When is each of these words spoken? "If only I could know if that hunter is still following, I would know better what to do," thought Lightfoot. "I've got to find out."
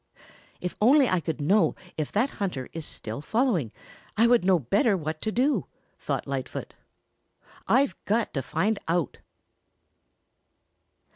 "If 0.59 0.75
only 0.81 1.07
I 1.07 1.19
could 1.19 1.39
know 1.39 1.75
if 1.95 2.11
that 2.11 2.31
hunter 2.41 2.69
is 2.73 2.87
still 2.87 3.21
following, 3.21 3.71
I 4.17 4.25
would 4.25 4.43
know 4.43 4.57
better 4.57 4.97
what 4.97 5.21
to 5.21 5.31
do," 5.31 5.67
thought 5.99 6.25
Lightfoot. 6.25 6.73
"I've 7.67 7.95
got 8.05 8.33
to 8.33 8.41
find 8.41 8.79
out." 8.87 9.19